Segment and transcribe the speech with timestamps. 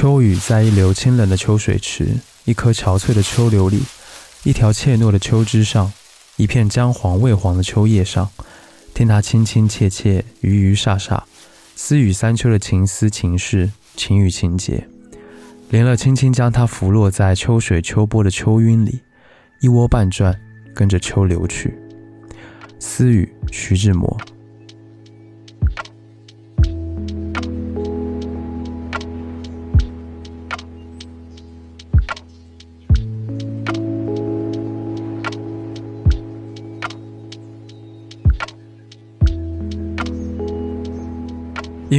[0.00, 2.06] 秋雨在一流清冷的秋水池，
[2.44, 3.82] 一棵憔悴的秋柳里，
[4.44, 5.92] 一条怯懦的秋枝上，
[6.36, 8.30] 一片姜黄未黄的秋叶上，
[8.94, 11.22] 听他亲亲切切，语语煞煞，
[11.74, 14.86] 私语三秋的情思情事，情与情节，
[15.68, 19.00] 连了轻轻将它拂落在秋水秋波的秋晕里，
[19.60, 20.38] 一窝半转，
[20.76, 21.76] 跟着秋流去。
[22.78, 24.16] 私语，徐志摩。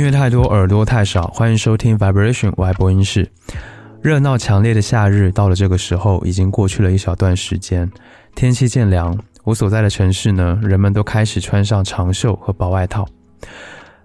[0.10, 1.28] 乐太多，耳朵太少。
[1.28, 3.30] 欢迎收听 Vibration 外播音室。
[4.02, 7.88] 热闹强烈的夏日到了这个时候，已经过去了一小段时间。
[8.34, 13.08] 天气渐凉，我所在的城市呢，人们都开始穿上长袖和薄外套。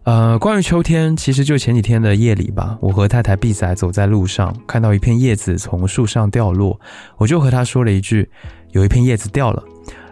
[0.02, 6.78] 呃，关于秋天，其实就前几天的夜里吧，我和太太碧仔走在路上，看到一片叶子从树上掉落，
[7.16, 8.28] 我就和他说了一句
[8.72, 9.62] ：“有一片叶子掉了。”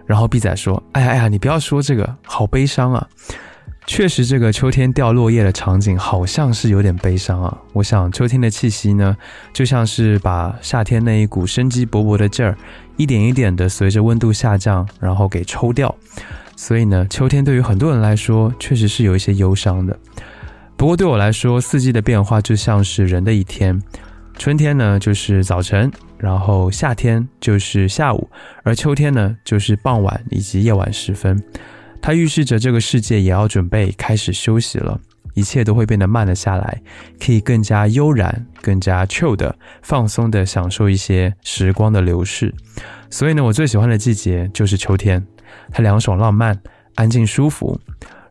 [0.07, 3.07] 然后碧仔说：“哎呀哎呀，你不要说这个，好悲伤啊。”
[3.85, 7.59] 确实，这个秋天掉落叶的场景好像是有点悲伤啊。
[7.73, 9.17] 我想，秋天的气息呢，
[9.53, 12.57] 就像是把夏天那一股生机勃勃的劲儿，
[12.97, 15.95] 一点一点的随着温度下降，然后给抽掉。
[16.57, 19.99] 所以呢，秋天对于很多人来说，确实是有一些忧伤的。
[20.77, 23.83] 不过对我来说，四季的变化就像是人的一天，
[24.39, 28.31] 春天呢就是早晨，然后夏天就是下午，
[28.63, 31.43] 而秋天呢就是傍晚以及夜晚时分。
[32.03, 35.01] 它预示着这个世界也要准备开始休息了，
[35.35, 36.83] 一切都会变得慢了下来，
[37.25, 42.53] 可以更加悠然、更加 chill 的放松的享受一些时光的流逝。
[43.09, 45.25] 所以呢，我最喜欢的季节就是秋天，
[45.71, 46.61] 它凉爽、浪漫、
[46.97, 47.81] 安静、舒服。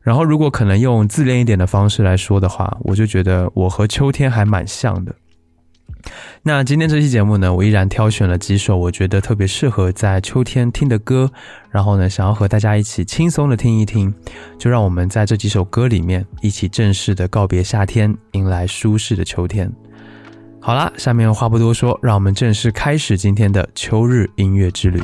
[0.02, 5.16] 然后，如果可能用自恋一点的方式来说的话，我就觉得我和秋天还蛮像的。
[6.44, 11.32] 那今天这期节目呢，我依然挑选了几首我觉得特别适合在秋天听的歌，
[11.70, 14.14] 然后呢，想要和大家一起轻松的听一听，
[14.58, 19.72] 就让我们在这几首歌里面一起正式的告别夏天，迎来舒适的秋天。
[20.60, 25.02] 好啦，下面话不多说，让我们正式开始今天的秋日音乐之旅。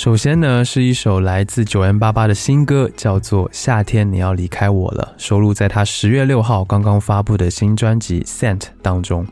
[0.00, 9.26] 首先呢，是一首来自九 N 八八的新歌，叫做《夏天你要离开我了》，收录在他十月六号刚刚发布的新专辑《Scent》当中。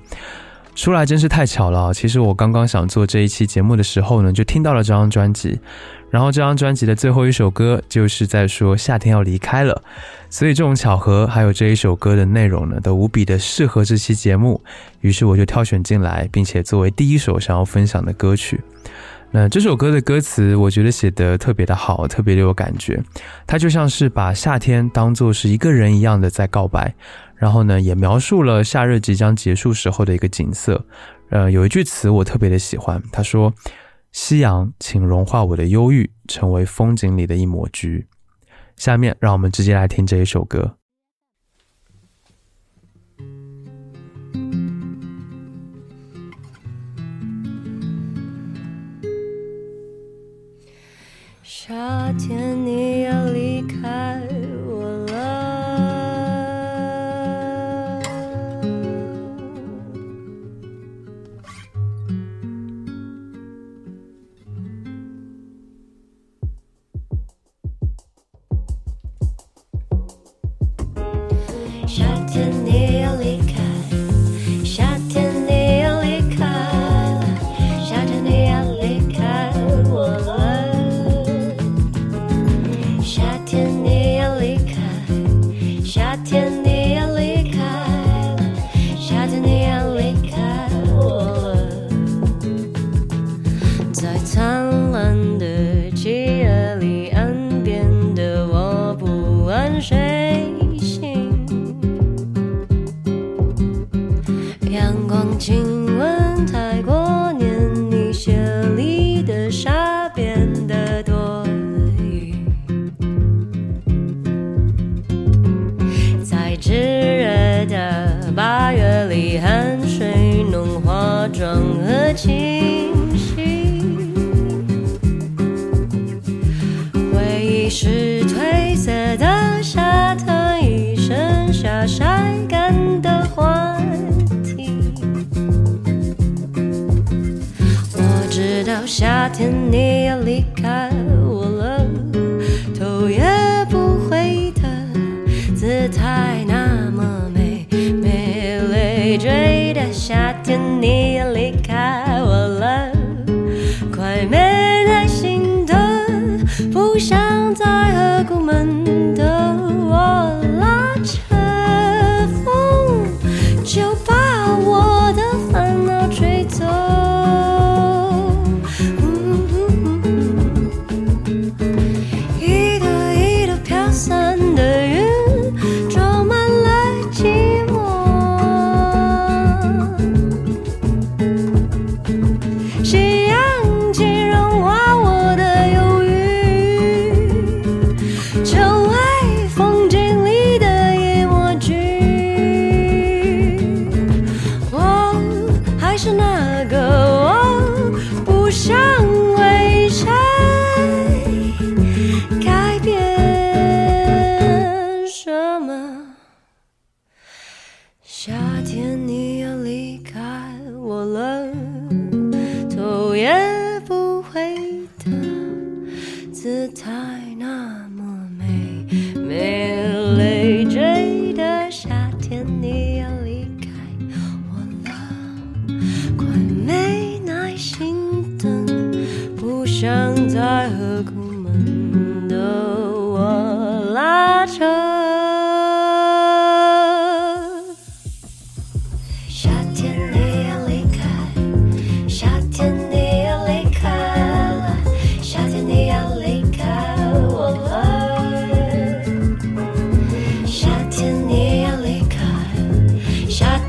[0.75, 5.59] 出来真是太巧了，其实我刚刚想做这一期节目的时候呢，就听到了这张专辑，
[6.11, 9.83] 然后这张专辑的最后一首歌就是在说夏天要离开了，
[10.29, 14.61] 所以这种巧合还有这一首歌的内容呢，都无比的适合这期节目，
[15.01, 18.61] 于是我就挑选进来，并且作为第一首想要分享的歌曲。
[19.31, 22.99] 那这首歌的歌词，我觉得写得特别的好，特别的有感觉。
[23.47, 26.95] 它就像是把夏天当做是一个人一样的在告白，
[27.37, 30.83] 然后呢，也描述了夏日即将结束时候的一个景色。
[31.29, 33.53] 呃，有一句词我特别的喜欢，他说
[34.13, 38.07] ：“夕阳，请融化我的忧郁，成为风景里的一抹橘。”
[38.77, 40.78] 下面让我们直接来听这一首歌。
[51.69, 54.28] 夏天你要离开。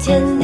[0.09, 0.38] 夏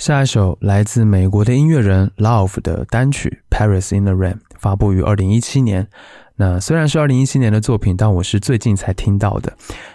[0.00, 5.86] 下一首来自美国的音乐人 Love 的单曲《Paris in the Rain》发布于二零一七年。
[6.36, 9.52] 那虽然是二零一七年的作品，但我是最近才听到的，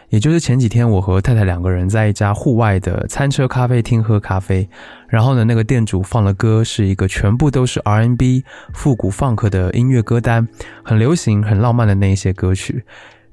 [0.09, 4.69] 也就是前几天我和太太两个人在一家户外的餐车咖啡厅喝咖啡，
[5.07, 8.43] 然后呢，那个店主放了歌，是一个全部都是 R&B
[8.75, 10.47] 复古 funk 的音乐歌单，
[10.83, 12.85] 很流行、很浪漫的那一些歌曲。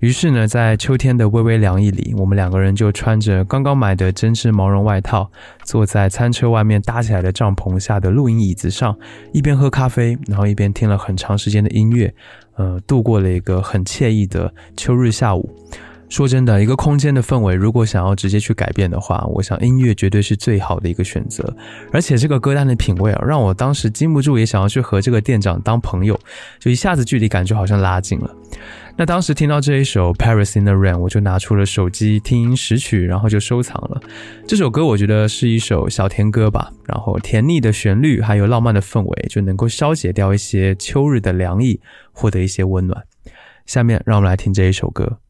[0.02, 5.30] 于是呢，在秋天的微微凉意里，我们两个人就穿着刚刚买的针织毛绒外套，
[5.62, 8.98] 坐在餐车外面搭起来的帐篷下的露营椅子上，
[9.32, 12.12] 一边喝咖啡，然后一边听了很长时间的音乐，
[12.56, 15.48] 呃，度过了一个很惬意的秋日下午。
[16.12, 21.56] 说真的，一个空间的氛围，如果想要直接去改变的话，我想音乐绝对是最好的一个选择。
[21.90, 26.20] 而且这个歌单的品味啊，让我当时禁不住也想要去和这个店长当朋友，
[26.58, 28.30] 就一下子距离感就好像拉近了。
[28.94, 33.98] 那当时听到这一首《Paris in the Rain》，我就拿出了手机听音识曲，然后就收藏了。
[34.46, 41.80] 这首歌我觉得是一首小甜歌吧，然后甜腻的旋律还有浪漫的氛围，就能够消解掉一些秋日的凉意，
[42.12, 43.02] 获得一些温暖。
[43.64, 45.20] 下面让我们来听这一首歌。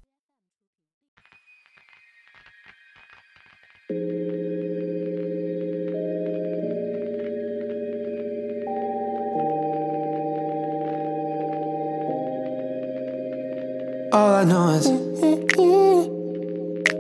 [14.13, 14.89] All I know is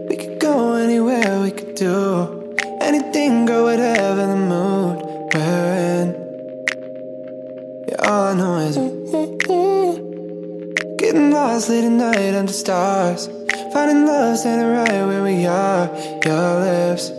[0.08, 4.96] we could go anywhere, we could do anything, girl, whatever the mood
[5.34, 6.08] we're in.
[7.86, 8.76] Yeah, all I know is
[10.96, 13.28] getting lost late at night under stars,
[13.74, 15.90] finding love standing right where we are.
[16.24, 17.10] Your lips,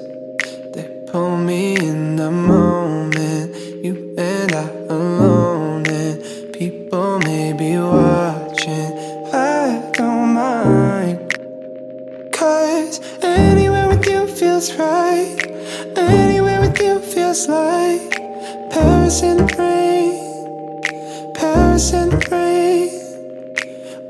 [0.74, 3.56] they pull me in the moment.
[3.86, 5.23] You and I alone,
[14.64, 15.98] feels right.
[15.98, 18.12] Anywhere with you feels like
[18.70, 21.34] Paris in the rain.
[21.34, 22.90] Paris in the rain.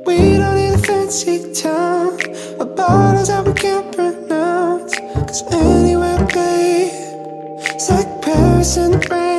[0.05, 2.19] We don't need a fancy town.
[2.59, 4.95] A bottles that we can't pronounce.
[4.95, 6.91] Cause anywhere, babe,
[7.73, 9.32] it's like Paris in the rain.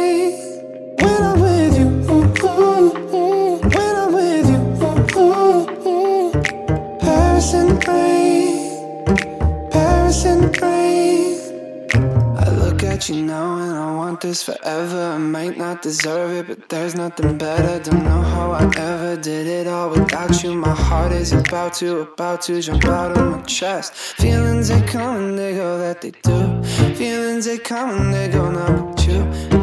[13.08, 15.00] You now and I want this forever.
[15.14, 17.82] I might not deserve it, but there's nothing better.
[17.90, 20.54] Don't know how I ever did it all without you.
[20.54, 23.94] My heart is about to, about to jump out of my chest.
[23.94, 26.62] Feelings they come and they go, that they do.
[26.94, 29.22] Feelings they come and they go, not with you.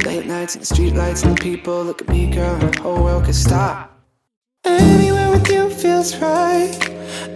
[0.09, 2.81] Late nights and the street lights and the people look at me, girl, and the
[2.81, 3.97] whole world could stop.
[4.65, 6.77] Anywhere with you feels right.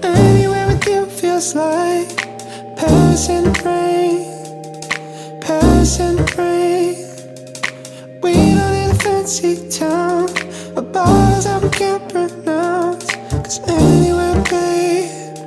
[0.04, 2.16] Anywhere with you feels like
[2.76, 4.15] Paris in the rain.
[5.86, 6.96] In the rain.
[8.24, 10.28] We don't need a fancy town.
[10.76, 13.12] A bars that we can't pronounce.
[13.30, 15.38] Cause anywhere, babe,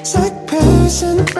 [0.00, 1.32] it's like Paris in the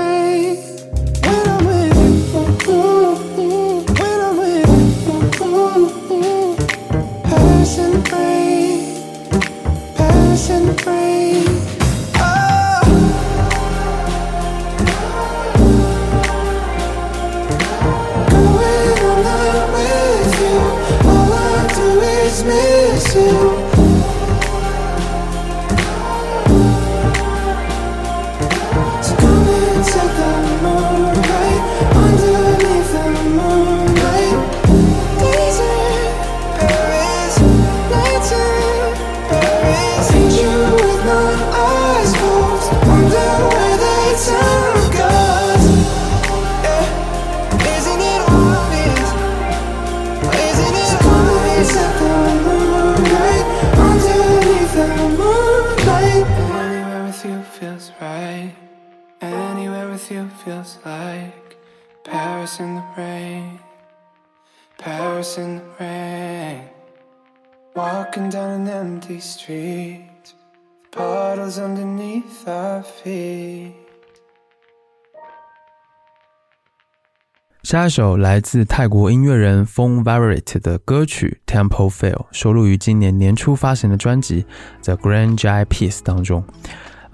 [77.63, 84.47] 下一首来自泰国音乐人 Fong Varit 的歌曲《Temple Fail》，收录于今年年初发行的专辑
[84.85, 86.43] 《The Grand Jai Piece》当中。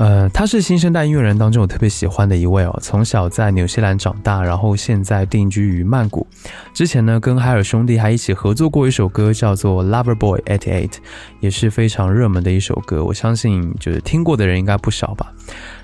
[0.00, 2.78] 呃，他是新生代音乐人当中我特别喜欢的一位哦。
[2.80, 6.26] 从小在纽西兰长大，然后现在定居于曼谷。
[6.72, 10.88] 之前呢，跟海尔兄弟还一起合作过一首歌，叫做《Lover Boy at Eight》，
[11.40, 13.04] 也是非常热门的一首歌。
[13.04, 15.30] 我相信就是听过的人应该不少吧。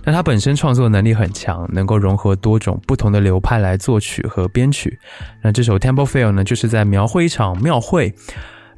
[0.02, 4.98] 那他本身创作能力很强，能够融合多种不同的流派来作曲和编曲。
[5.42, 8.14] 那这首《Temple Fail》呢，就是在描绘一场庙会。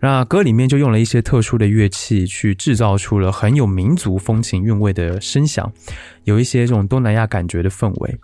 [0.00, 5.73] 那歌里面就用了一些特殊的乐器，去制造出了很有民族风情韵味的声响，
[6.25, 8.19] 有一些这种东南亚感觉的氛围。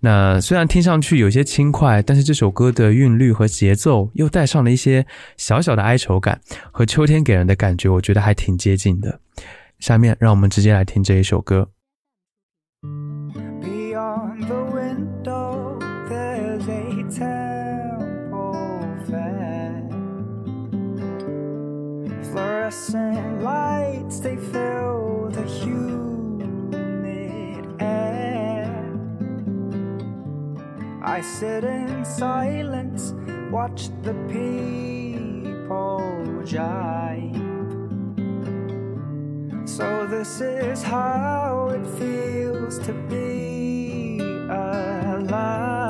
[0.00, 5.04] 那虽然听上去有些轻快，但是这首歌的韵律和节奏又带上了一些
[5.36, 6.40] 小小的哀愁感，
[6.70, 9.20] 和秋天给人的感觉，我觉得还挺接近的。
[9.80, 11.70] 下面让我们直接来听这一首歌。
[22.66, 26.44] Fluorescent lights, they fill the humid
[27.80, 28.92] air.
[31.00, 33.14] I sit in silence,
[33.52, 35.68] watch the people
[36.42, 37.38] jive.
[39.68, 44.18] So this is how it feels to be
[44.50, 45.85] alive.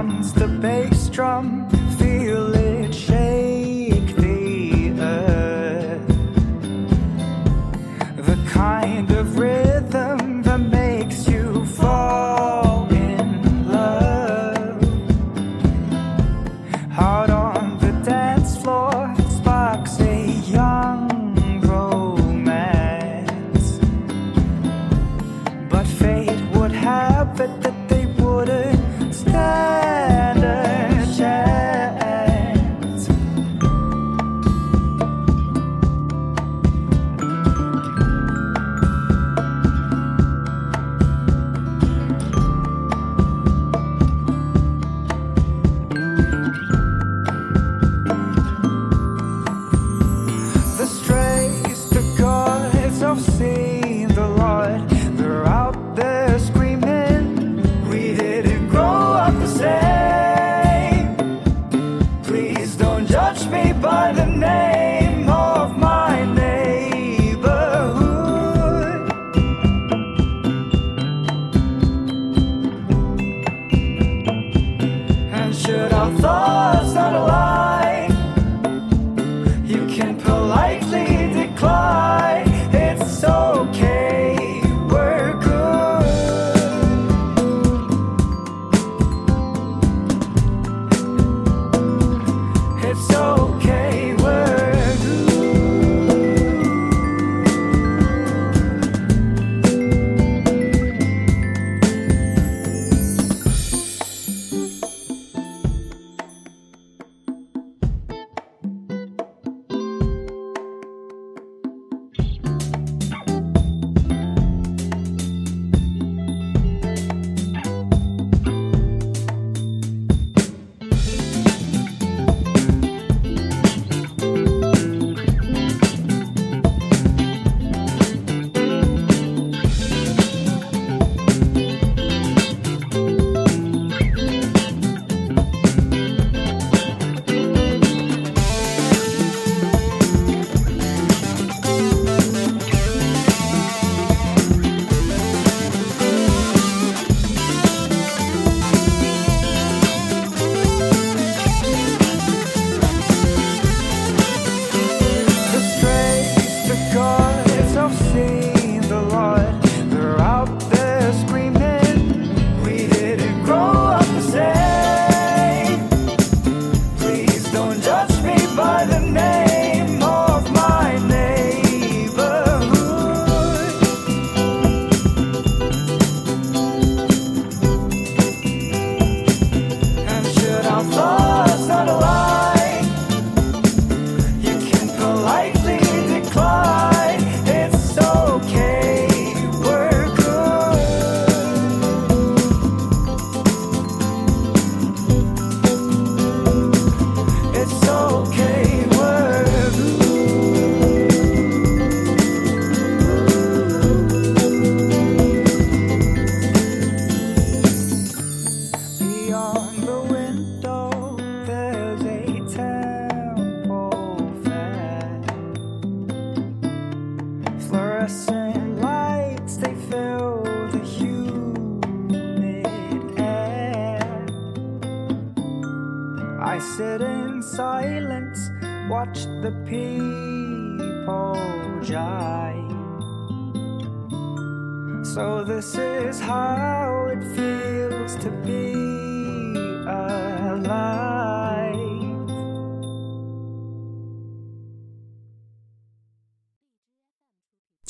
[0.00, 3.29] Comes the bass drum, feel it shake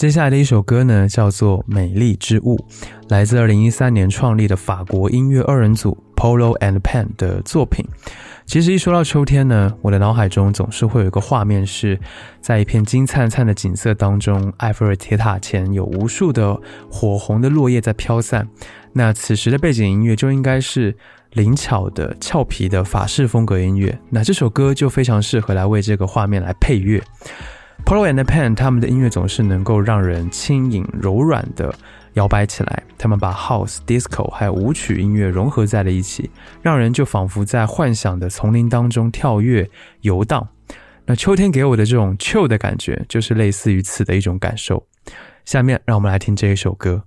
[0.01, 2.57] 接下来的一首歌呢，叫做《美丽之物》，
[3.11, 7.85] 来自2013年创立的法国音乐二人组 Polo and Pan 的作品。
[8.47, 12.01] 其实一说到秋天呢，我的脑海中总是会有一个画面，是
[12.41, 16.59] 在一片金灿灿的景色当中，埃菲尔铁塔前有无数的
[16.91, 18.49] 火红的落叶在飘散。
[18.95, 20.97] 那此时的背景音乐就应该是
[21.33, 24.01] 灵巧的、俏皮的法式风格音乐。
[24.09, 27.03] 那这首歌就非常适合来为这个画面来配乐。
[27.85, 31.75] Polo and Pan 他们的音乐总是能够让人轻盈柔软的
[32.15, 36.31] 摇摆起来，他们把 House、Disco 还有舞曲音乐融合在了一起，
[36.63, 39.69] 让人就仿佛在幻想的丛林当中跳跃
[40.03, 40.49] 游荡。
[41.07, 44.87] 那秋天给我的这种 chill 的感觉，就是类似于此的一种感受。
[45.45, 47.03] 下面让我们来听这一首歌。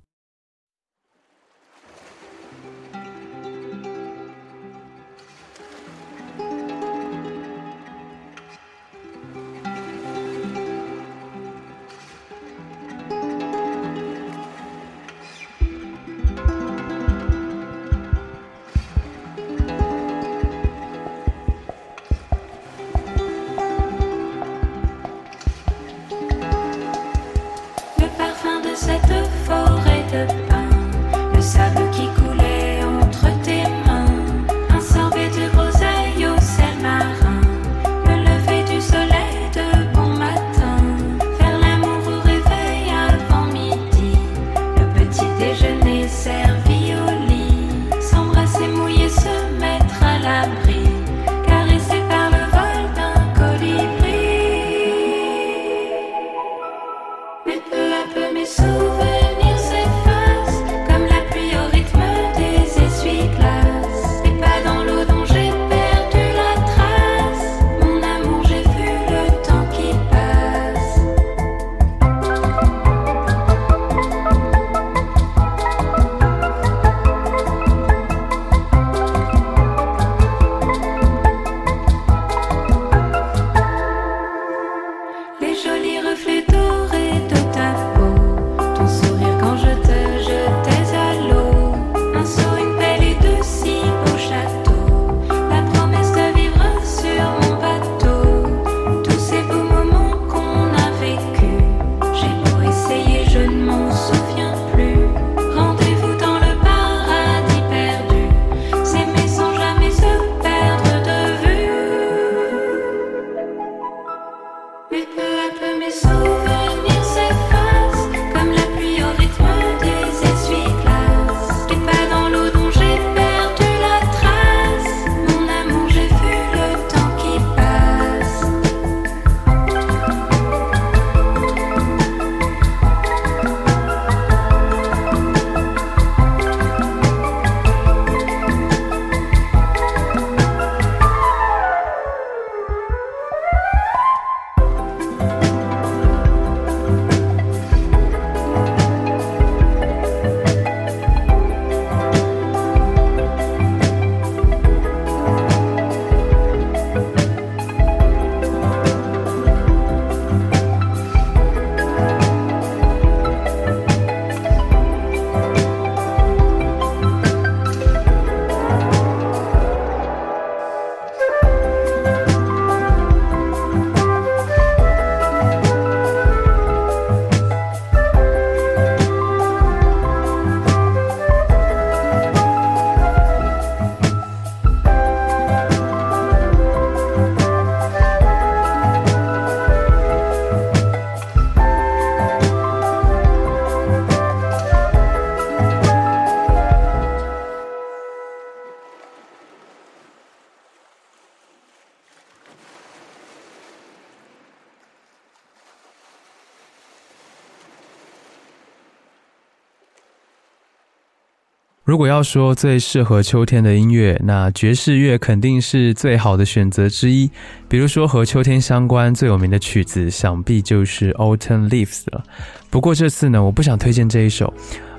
[211.84, 217.30] 如果要说最适合秋天的音乐，那爵士乐肯定是最好的选择之一。
[217.68, 222.24] 比如说和秋天相关最有名的曲子，想必就是《Autumn Leaves》了。
[222.70, 224.54] 不过这次呢，我不想推荐这一首，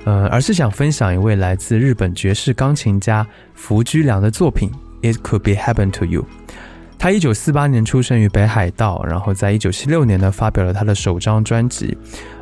[0.04, 4.70] 呃，而是想分享一位来自日本爵士钢琴家福居良的作品
[5.00, 6.26] ，It Could Be Happen to You。
[6.98, 11.96] 他一九四八年出生于北海道，然后在一九七六年呢发表了他的首张专辑，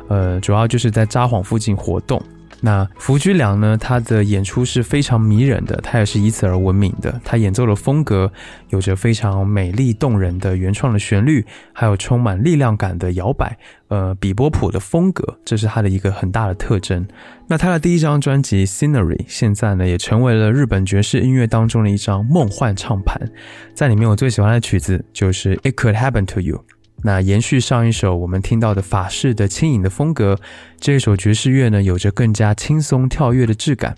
[0.09, 2.21] 呃，主要就是在札幌附近活动。
[2.65, 7.19] 那福居良呢，他的演出是非常迷人的，他也是以此而闻名的。
[7.21, 8.31] 他演奏的风格
[8.69, 13.57] 有着非常美丽动人的原创的旋律，还有充满力量感的摇摆，
[13.89, 17.05] 呃，比波普的风格，这是他的一个很大的特征。
[17.49, 23.29] 那他的第一张专辑《Scenery》现在呢，也成为了日本爵士音乐当中的一张梦幻唱盘。
[23.75, 26.57] 在里面，我最喜欢的曲子就是《It Could Happen to You》。
[27.03, 30.39] 那延续上一首我们听到的法式的轻盈的风格，
[30.79, 33.97] 这一首爵士乐呢，有着更加轻松跳跃的质感。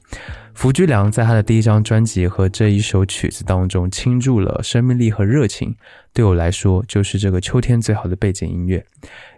[0.56, 5.76] 福居良在他的第一张专辑和这一首曲子当中倾注了生命力和热情，
[6.14, 8.86] 对我来说就是这个秋天最好的背景音乐。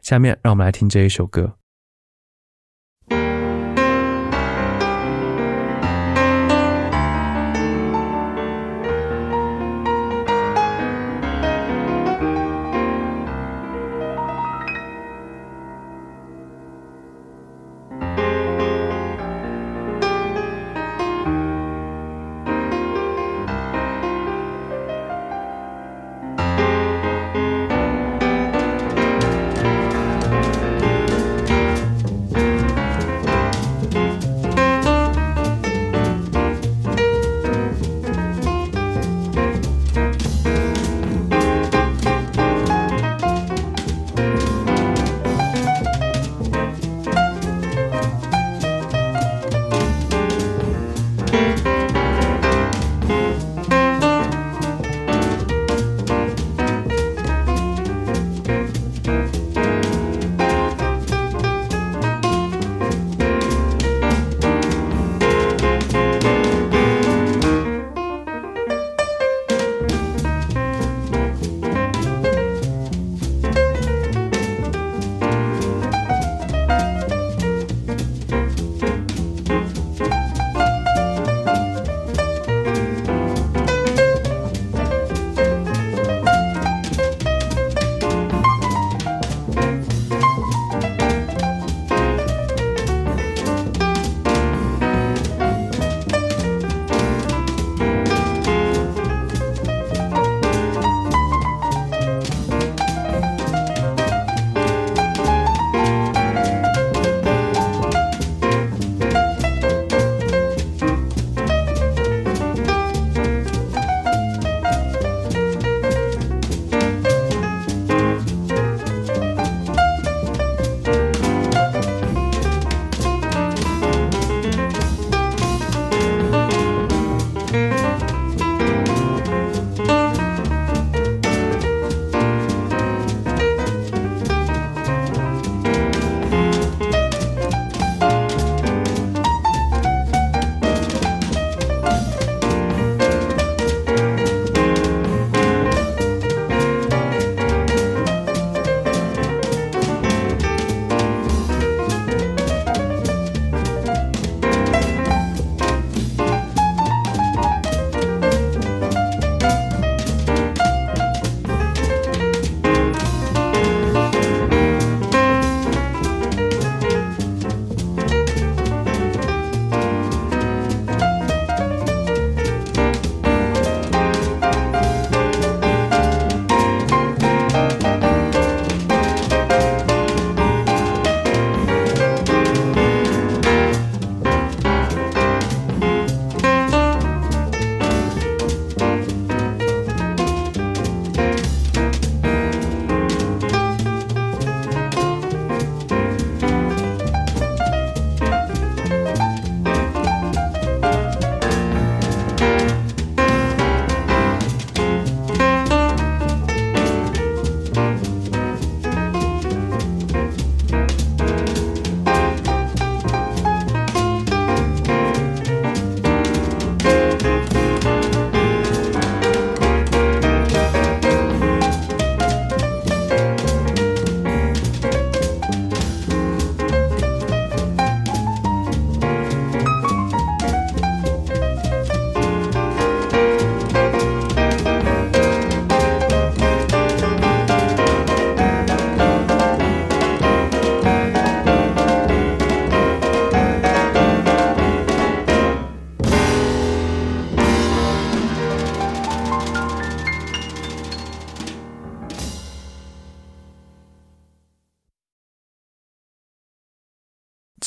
[0.01, 1.56] 下面让我们来听这一首歌。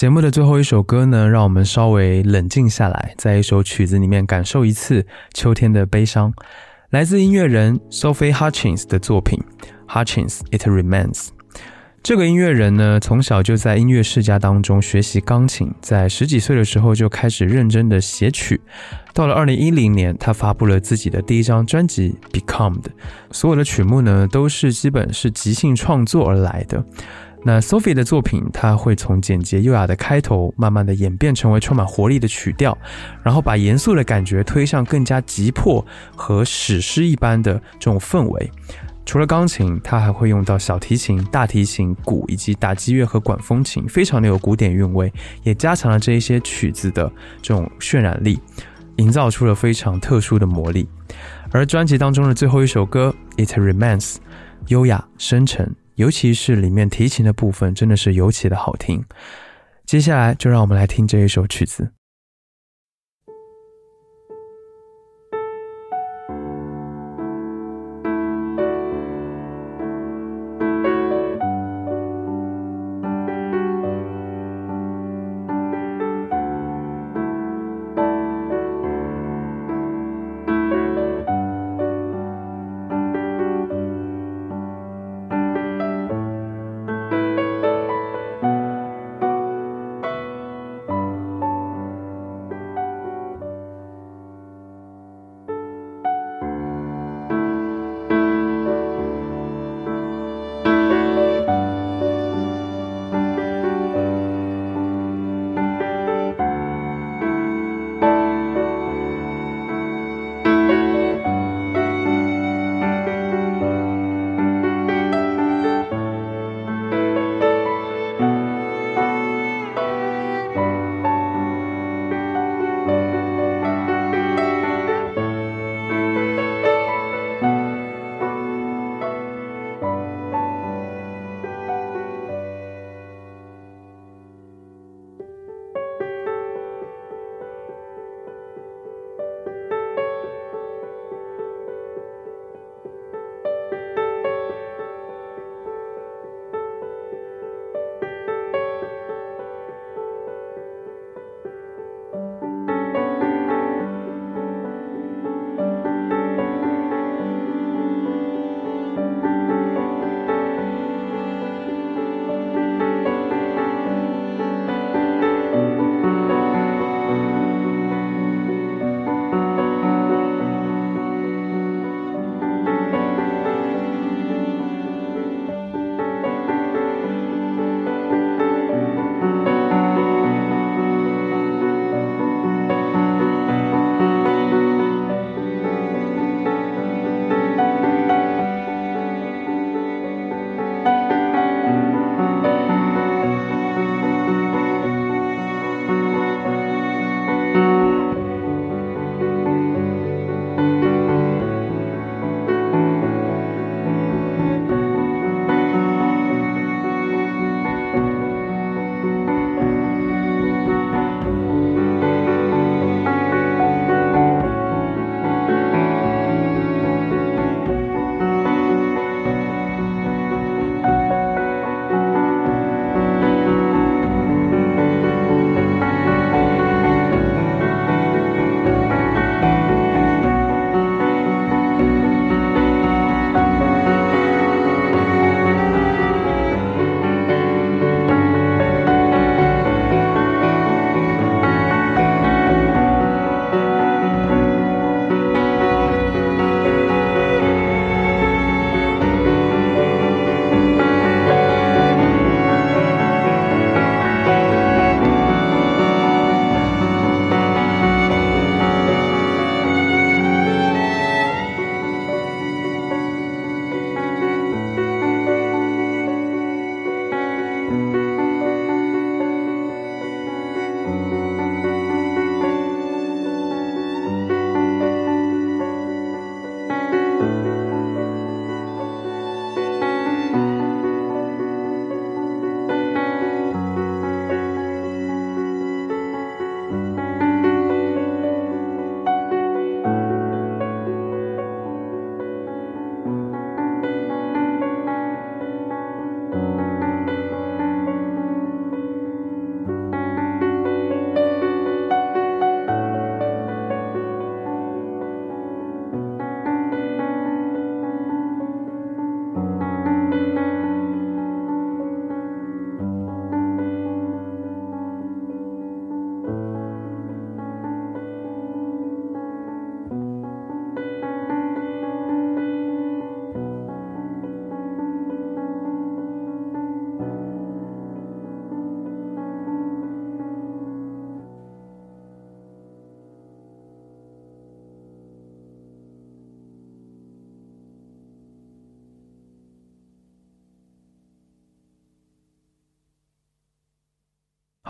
[0.01, 6.33] 节目的最后一首歌呢，让我们稍微冷静下来，在一首曲子里面感受一次秋天的悲伤。
[6.89, 9.39] 来自音乐人 Sophie Hutchins 的作品
[9.93, 11.13] 《Hutchins It Remains》。
[12.03, 18.59] 这个音乐人呢，从小就在音乐世家当中学习钢琴，在十几岁的时候就开始认真的写曲。
[19.13, 22.91] 到了二零一零年，他发布了自己的第一张专辑《Become》的，
[23.33, 26.83] 所有的曲目呢都是基本是即兴创作而来的。
[27.43, 32.77] 那 Sophie 的作品，它会从简洁优雅的开头，慢慢的演变成为充满活力的曲调，
[33.23, 38.51] 然后把严肃的感觉推向更加急迫和史诗一般的这种氛围。
[39.07, 47.11] 除了钢琴，它还会用到小提琴、大提琴、鼓以及打击乐和管风琴，非常的有古典韵味，也加强了这一些曲子的
[47.43, 48.39] 这种渲染力，
[48.97, 50.87] 营造出了非常特殊的魔力。
[51.51, 53.13] 而专辑当中的最后一首歌
[53.45, 54.13] 《It Remains》，
[54.69, 59.05] 优雅深沉，尤其是里面提琴的部分，真的是尤其的好听。
[59.85, 61.91] 接下来就让我们来听这一首曲子。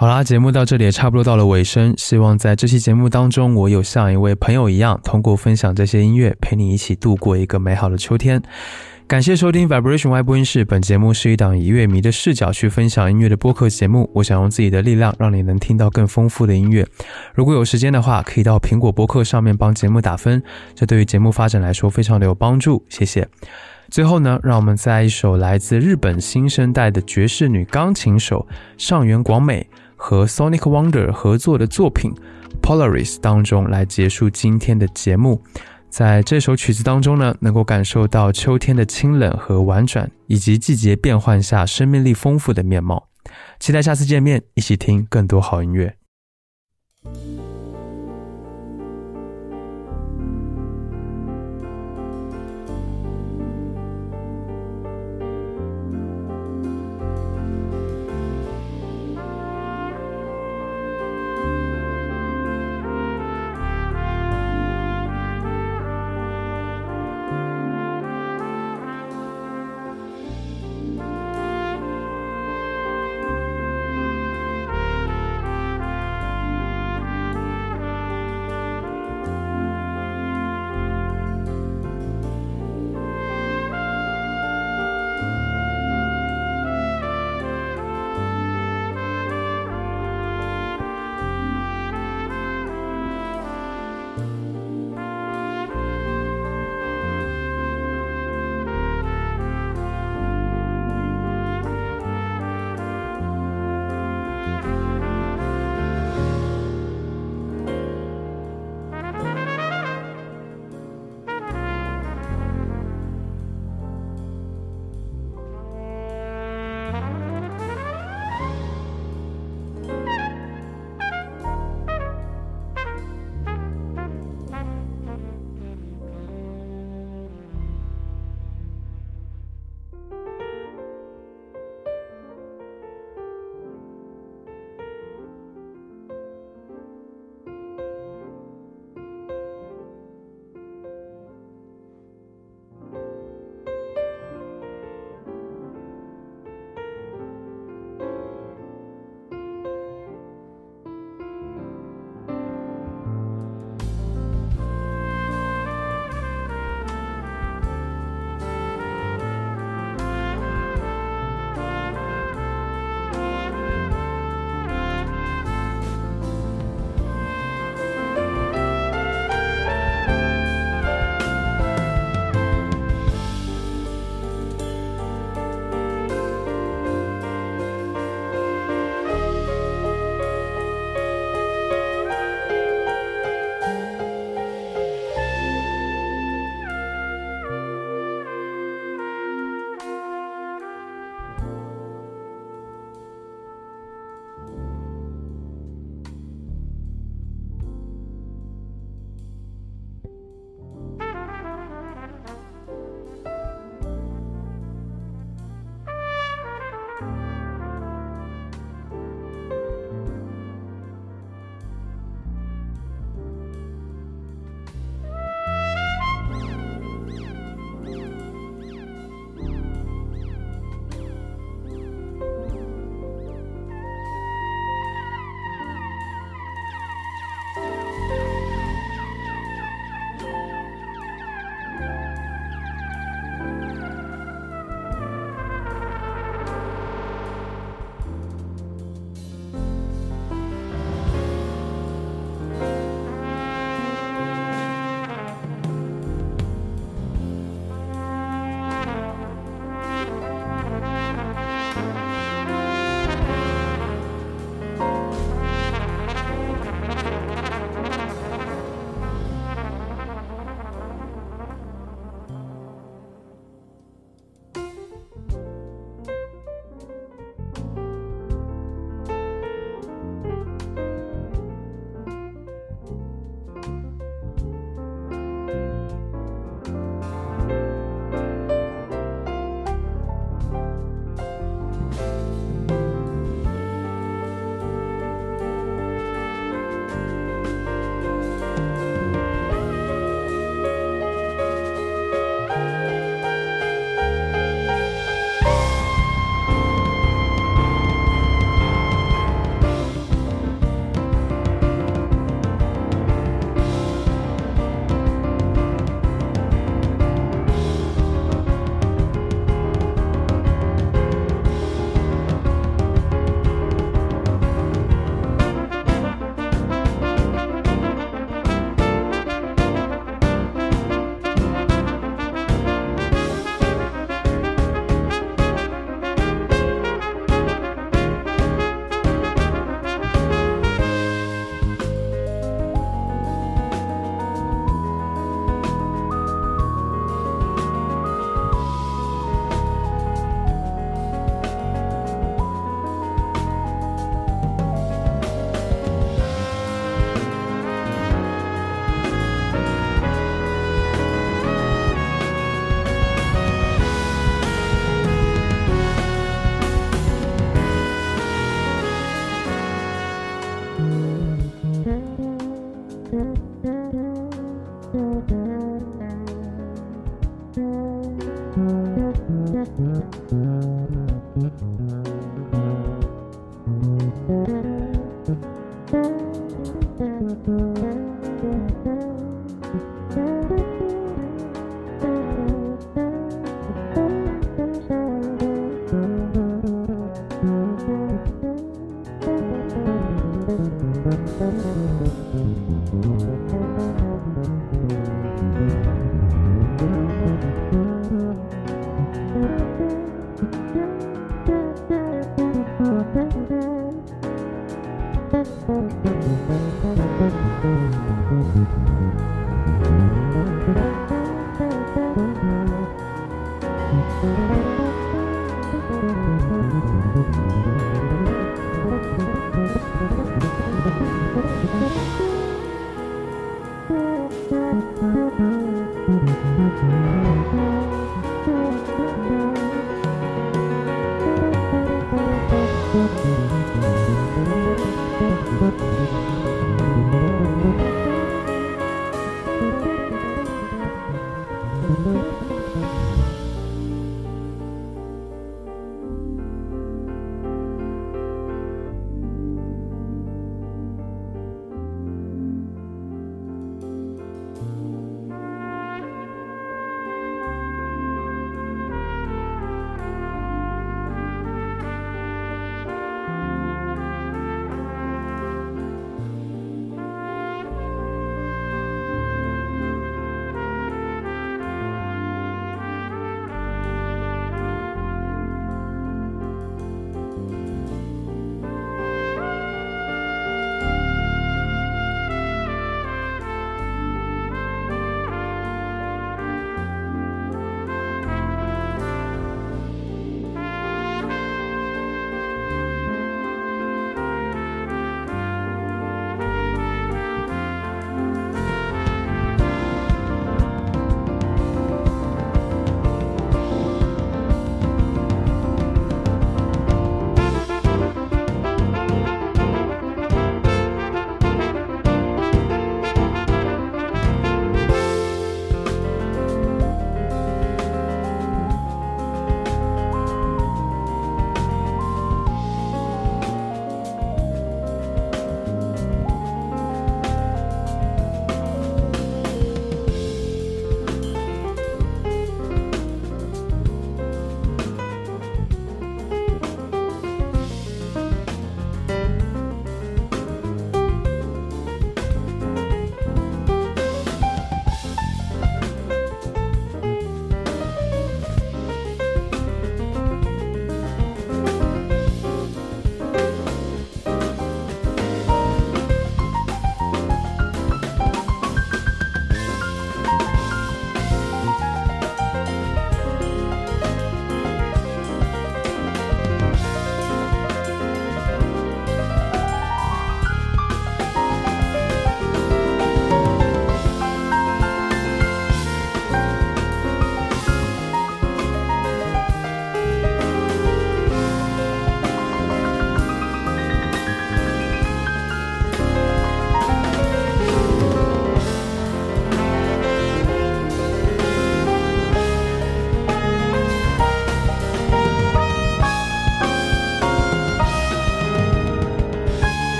[0.00, 1.92] 好啦，节目到这里也差不多到了尾声。
[1.98, 8.40] 希望在这期节目当中，我有像一位朋友一样，通过分享这些音乐，陪你一起度过一个美好的秋天。
[9.06, 14.10] 感谢收听 Vibration 外播音室，本节目是一档以乐迷的视角去分享音乐的播客节目。
[14.14, 16.86] 我想用自己的力量，让你能听到更丰富的音乐。
[17.34, 20.42] 如果有时间的话，可以到苹果播客上面帮节目打分，
[20.74, 22.82] 这对于节目发展来说非常的有帮助。
[22.88, 23.28] 谢谢。
[23.90, 28.46] 最后呢，让我们在一首来自日本新生代的爵士女钢琴手
[28.78, 29.68] 上原广美
[30.00, 32.10] 和 Sonic Wonder 合作的作品
[32.62, 35.40] 《Polaris》当中来结束今天的节目。
[35.90, 43.08] 在这首曲子当中呢，能够感受到秋天的清冷和婉转，以及季节变换下生命力丰富的面貌。
[43.60, 45.94] 期待下次见面，一起听更多好音乐。